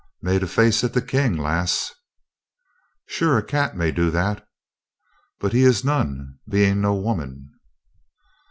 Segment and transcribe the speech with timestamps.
[0.23, 1.93] "Made a face at the King, lass!"
[3.05, 4.47] "Sure a cat may do that"
[5.39, 7.51] "But he is none, being no woman."